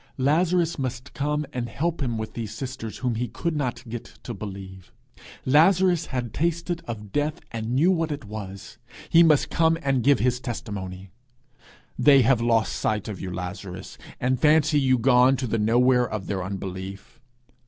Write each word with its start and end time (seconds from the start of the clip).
Lazarus 0.17 0.79
must 0.79 1.13
come 1.13 1.45
and 1.53 1.69
help 1.69 2.01
him 2.01 2.17
with 2.17 2.33
these 2.33 2.51
sisters 2.55 2.97
whom 2.97 3.13
he 3.13 3.27
could 3.27 3.55
not 3.55 3.87
get 3.87 4.05
to 4.23 4.33
believe! 4.33 4.91
Lazarus 5.45 6.07
had 6.07 6.33
tasted 6.33 6.81
of 6.87 7.11
death, 7.11 7.39
and 7.51 7.75
knew 7.75 7.91
what 7.91 8.11
it 8.11 8.25
was: 8.25 8.79
he 9.11 9.21
must 9.21 9.51
come 9.51 9.77
and 9.83 10.01
give 10.01 10.17
his 10.17 10.39
testimony! 10.39 11.11
'They 11.99 12.23
have 12.23 12.41
lost 12.41 12.73
sight 12.77 13.07
of 13.07 13.21
you, 13.21 13.31
Lazarus, 13.31 13.99
and 14.19 14.41
fancy 14.41 14.79
you 14.79 14.97
gone 14.97 15.35
to 15.37 15.45
the 15.45 15.59
nowhere 15.59 16.09
of 16.09 16.25
their 16.25 16.43
unbelief. 16.43 17.19